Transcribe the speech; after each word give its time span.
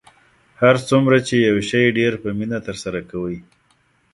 هر 0.61 0.75
څومره 0.89 1.17
چې 1.27 1.35
یو 1.47 1.57
شی 1.69 1.83
ډیر 1.97 2.13
په 2.23 2.29
مینه 2.37 2.59
ترسره 2.67 2.99
کوئ 3.11 3.37